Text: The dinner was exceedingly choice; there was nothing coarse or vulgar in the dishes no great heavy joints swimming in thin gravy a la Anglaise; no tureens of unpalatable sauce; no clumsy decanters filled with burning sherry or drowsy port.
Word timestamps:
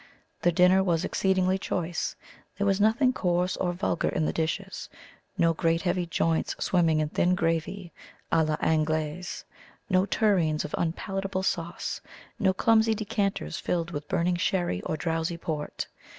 The 0.41 0.51
dinner 0.51 0.83
was 0.83 1.05
exceedingly 1.05 1.59
choice; 1.59 2.15
there 2.57 2.65
was 2.65 2.81
nothing 2.81 3.13
coarse 3.13 3.55
or 3.57 3.71
vulgar 3.71 4.09
in 4.09 4.25
the 4.25 4.33
dishes 4.33 4.89
no 5.37 5.53
great 5.53 5.83
heavy 5.83 6.07
joints 6.07 6.55
swimming 6.57 6.99
in 6.99 7.09
thin 7.09 7.35
gravy 7.35 7.93
a 8.31 8.43
la 8.43 8.55
Anglaise; 8.61 9.45
no 9.91 10.07
tureens 10.07 10.65
of 10.65 10.73
unpalatable 10.75 11.43
sauce; 11.43 12.01
no 12.39 12.51
clumsy 12.51 12.95
decanters 12.95 13.59
filled 13.59 13.91
with 13.91 14.09
burning 14.09 14.37
sherry 14.37 14.81
or 14.81 14.97
drowsy 14.97 15.37
port. 15.37 15.85